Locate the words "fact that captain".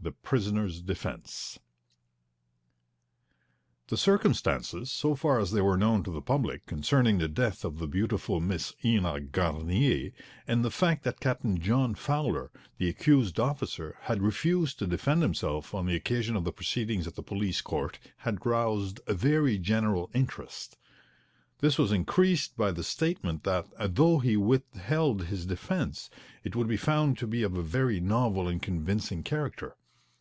10.70-11.60